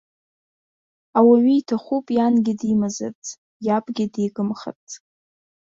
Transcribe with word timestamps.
Ауаҩы 1.17 1.53
иҭахуп 1.59 2.05
иангьы 2.17 2.53
димазарц, 2.59 3.25
иабгьы 3.65 4.05
дигымхарц. 4.13 4.87